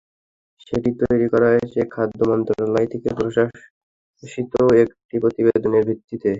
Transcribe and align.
সেটি 0.67 0.89
তৈরি 1.01 1.27
করা 1.33 1.47
হয়েছে 1.53 1.79
খাদ্য 1.93 2.19
মন্ত্রণালয় 2.31 2.87
থেকে 2.93 3.09
প্রকাশিত 3.17 4.53
একটি 4.83 5.15
প্রতিবেদনের 5.23 5.83
ভিত্তিতে। 5.89 6.29